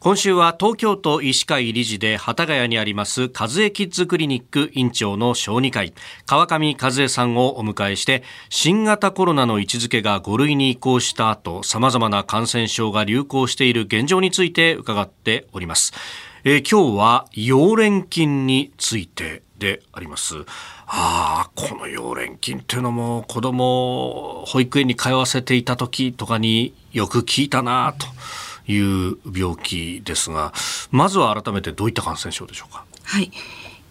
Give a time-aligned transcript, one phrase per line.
[0.00, 5.92] 今週は東京都医師会理事で幡ヶ谷にあります和江キッズクリニック院長の小児科医
[6.24, 15.92] 川上和江さんをお迎えして新型コロナの位置づけが5類に移行した後様々な感染症が流行している現状について伺っております、
[16.44, 20.36] えー、今日は溶連菌についてであります
[20.86, 28.06] ああこの溶連菌っていうのも子供保育園に通わせていた時とかによく聞いたなと。
[28.68, 30.52] いう病気ですが、
[30.90, 32.84] まずは改めてどういった感染症でしょうか？
[33.02, 33.32] はい。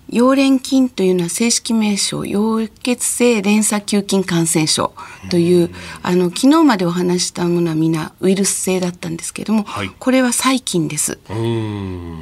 [0.10, 4.94] 溶連菌というのは正式名称溶血性連鎖球菌感染症
[5.30, 5.70] という、
[6.02, 11.20] あの昨日までお話したものはみんなウイルス性だったんですけども、はい、これは細菌です。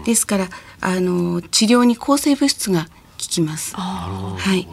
[0.03, 0.49] ですから
[0.81, 2.87] あの治療に抗生物質が効
[3.17, 3.75] きます。
[3.75, 4.67] はい。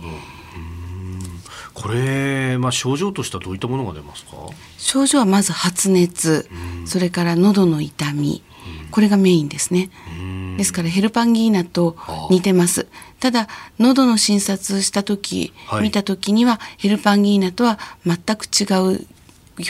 [1.75, 4.33] これ、まあ、症状としてはどういったものが出ますか？
[4.79, 6.48] 症状はまず発熱、
[6.85, 8.43] それから喉の痛み、
[8.91, 9.91] これがメインですね。
[10.59, 11.97] ですからヘルパンギーナと
[12.31, 12.87] 似てます。
[13.20, 13.48] ただ
[13.79, 18.64] 喉の診察した時、はい、見た時にはヘルパンギーナとは全く違
[18.95, 19.07] う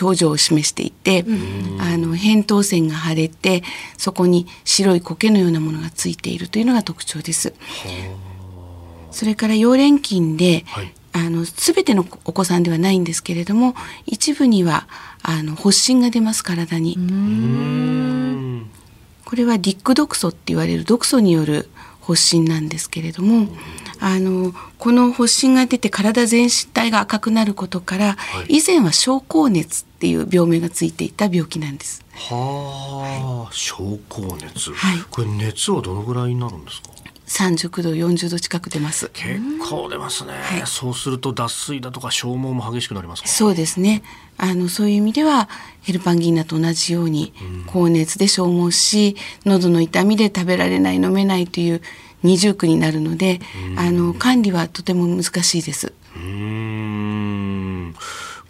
[0.01, 1.25] 表情を示していて、
[1.79, 3.63] あの扁桃腺が腫れて
[3.97, 7.55] そこに白い苔のようなものがついているというのが特徴です。
[9.11, 13.75] それから溶連菌で、はい、あの全てのお子さんではないんですけれども
[14.07, 14.87] 一部には
[15.23, 16.97] あの発疹が出ます体に。
[19.25, 21.71] これはディック毒素って言われる毒素による
[22.03, 23.49] 発疹なんですけれども
[23.99, 32.05] あのこの発疹が出て体全体が赤くなることから、はい、以前は症候熱っていう病名がついていた病気なんです。
[32.15, 36.89] はあ、はい、症候熱、はい、これ熱はどのぐらいになるんですか？
[37.33, 39.11] 39度40度近く出ます。
[39.15, 44.03] 結構出ますね、はい、そうすると脱水だとか消耗も激しくなりますそうですね。
[44.37, 45.49] あのそういう意味では
[45.83, 47.33] ヘルパンギーナと同じように
[47.67, 51.81] 高熱で消耗し、うん、喉の痛みで食べられない飲めないという
[52.23, 55.93] 二重苦になるので、うん、あの管理はとても難しいです。
[56.15, 56.52] うん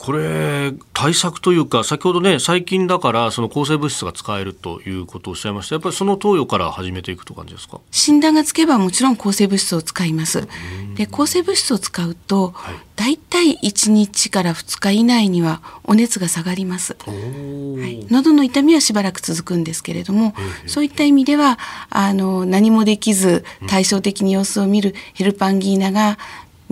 [0.04, 5.76] これ対策というか先ほどね最近だからその抗生物質が使えるということをおっしゃいました。
[5.76, 7.80] やっぱりその投与から始めていくと感じですか？
[7.92, 10.48] 診断がつけばもちろん抗生物質を使います。
[10.96, 20.34] で抗生物質を使うと、はい、だいたい1日から2日以内にはお熱が下がります、はい、喉の痛みはしばらく続くんですけれども、
[20.66, 26.18] そういった意味ではあの何もできず対照的に様子を見るヘルパンギーナが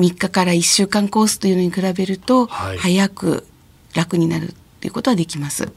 [0.00, 3.46] 3日から1週間コースというのに比べると、早く
[3.94, 5.70] 楽になるということはできます。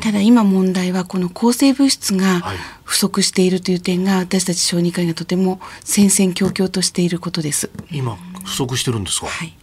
[0.00, 2.42] ただ今問題はこの抗生物質が
[2.84, 7.70] 不足しているという点が私たち小児科医がとても戦々恐々としていることです。
[7.90, 9.26] 今不足してるんですか？
[9.26, 9.54] はい。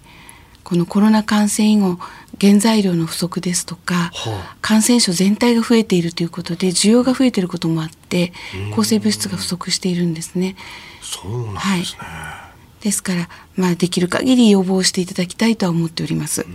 [0.64, 2.00] このコロナ感染以後
[2.42, 8.34] 原材料の不足ですとか、はあ、感染症全体が増えているということで需要が増えていることもあって
[8.76, 10.56] 抗生物質が不足しているんですね。
[11.02, 12.00] そうなんですね。
[12.00, 12.45] はい
[12.86, 16.46] ですから、まあ、できる限り予防していただきたいとは思っております。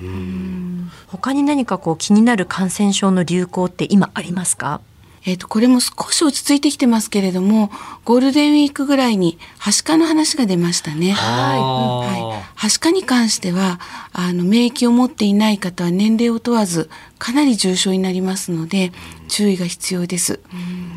[1.08, 4.80] 他に何かこう気になる感染症の流行って今ありますか？
[5.26, 7.70] えっ、と、これも少し落ち着いてきてますけれども、
[8.04, 11.10] ゴールデンウィークぐらいに、はしかの話が出ましたね。
[11.10, 12.20] はい。
[12.22, 12.42] はい。
[12.54, 13.80] はしかに関しては、
[14.12, 18.92] あの、免疫を持っていない方は年齢を問わず、かなり重症になりますので、
[19.28, 20.40] 注意が必要です。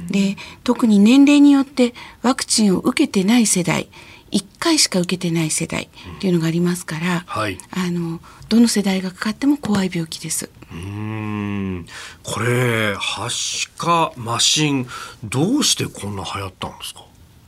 [0.10, 3.90] で、特に年齢によってワクチンを受けてない世代、
[4.34, 10.50] 1回しか受けてない世代っていうのがありますから、はい、あのどの世代がかかっても怖い病気です。
[10.72, 11.86] うん。
[12.24, 14.88] これはしかマシン
[15.24, 17.06] どうしてこんな流行ったんですか？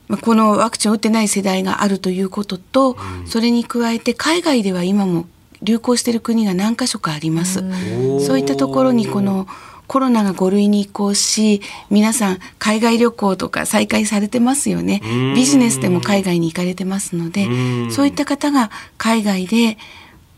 [0.08, 5.26] まあ、このワクチンを打ってない世代があるということと、それに加えて海外では今も
[5.62, 7.64] 流行している国が何か所かあります。
[8.24, 9.48] そういったところにこの
[9.86, 15.00] コロナが5類に移行し皆さん海外旅行とか再開されてますよね。
[15.34, 17.48] ビジネスでも海外に行かれてますので
[17.90, 19.78] そういった方が海外で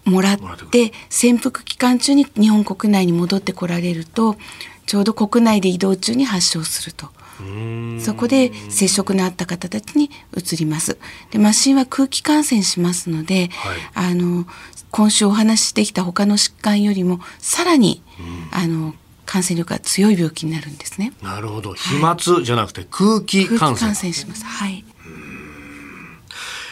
[0.04, 0.38] もらっ
[0.70, 4.36] て潜伏期間中に日本国内に戻ってこられると
[4.86, 7.10] ちょうど国内で移動中に発症すると。
[8.00, 10.98] そこで接触のあった方たちに移ります。
[11.30, 13.48] で、マシンは空気感染しますので、
[13.94, 14.44] はい、あの
[14.90, 18.02] 今週お話ししてきた他の疾患よりもさらに、
[18.50, 18.94] あの
[19.28, 21.12] 感染力が強い病気になるんですね。
[21.22, 21.74] なるほど。
[21.74, 23.78] 飛沫じゃなくて空気感染。
[23.78, 24.42] 感染します。
[24.42, 24.82] はい。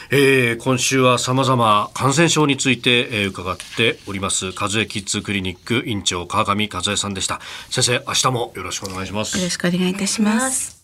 [0.08, 10.75] えー、今週は様々感染症について、えー、伺っております和江キッズクリニック院長川上和江さんでした先生明日もよろしくお願いしますよろしくお願いいたします